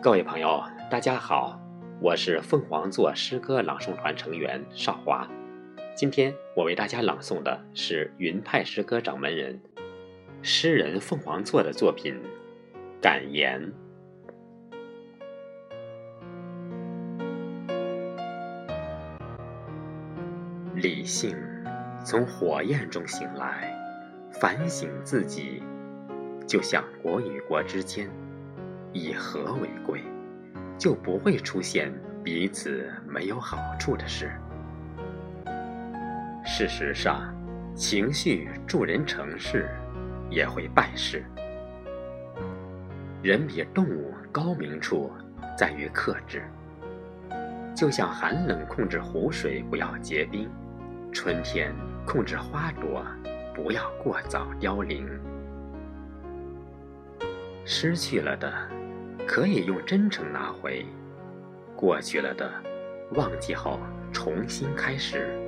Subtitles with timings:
[0.00, 1.60] 各位朋友，大家好，
[2.00, 5.28] 我是凤凰座诗歌朗诵团成员少华。
[5.96, 9.60] 今天我为大家朗诵的是云派诗歌掌门人、
[10.40, 12.14] 诗人凤凰座的作品
[13.02, 13.60] 《感言》。
[20.76, 21.36] 理性
[22.04, 23.76] 从火焰中醒来，
[24.30, 25.60] 反省自己，
[26.46, 28.08] 就像国与国之间。
[28.92, 30.02] 以和为贵，
[30.78, 31.92] 就不会出现
[32.24, 34.30] 彼此没有好处的事。
[36.44, 37.34] 事实上，
[37.74, 39.68] 情绪助人成事，
[40.30, 41.24] 也会败事。
[43.22, 45.12] 人比动物高明处
[45.56, 46.42] 在于克制，
[47.74, 50.48] 就像寒冷控制湖水不要结冰，
[51.12, 51.74] 春天
[52.06, 53.04] 控制花朵
[53.54, 55.06] 不要过早凋零。
[57.64, 58.50] 失去了的。
[59.28, 60.86] 可以用真诚拿回，
[61.76, 62.50] 过去了的，
[63.12, 63.78] 忘记后
[64.10, 65.38] 重新开始。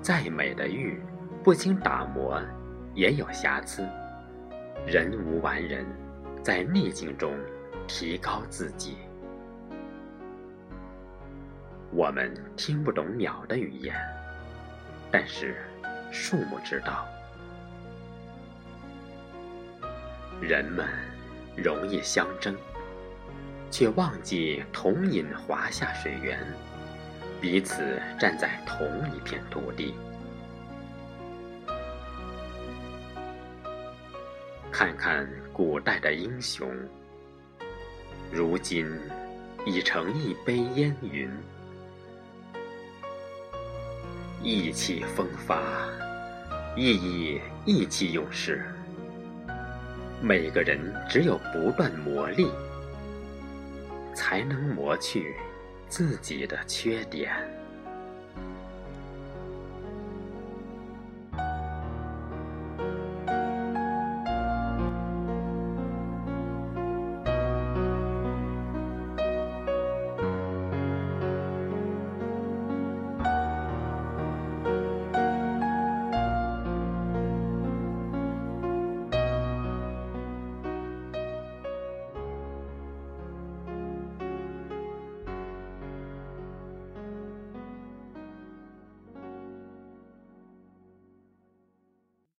[0.00, 0.98] 再美的玉，
[1.44, 2.40] 不经打磨
[2.94, 3.86] 也有瑕疵。
[4.86, 5.84] 人无完人，
[6.42, 7.34] 在逆境中
[7.86, 8.96] 提高自己。
[11.92, 13.94] 我们听不懂鸟的语言，
[15.10, 15.54] 但是
[16.10, 17.06] 树木知道。
[20.40, 20.88] 人们。
[21.56, 22.56] 容易相争，
[23.70, 26.38] 却忘记同饮华夏水源，
[27.40, 29.94] 彼此站在同一片土地。
[34.72, 36.70] 看看古代的英雄，
[38.32, 38.86] 如今
[39.66, 41.30] 已成一杯烟云，
[44.42, 45.60] 意气风发，
[46.76, 48.64] 意义意气用事。
[50.22, 52.50] 每个人只有不断磨砺，
[54.14, 55.34] 才能磨去
[55.88, 57.32] 自己的缺点。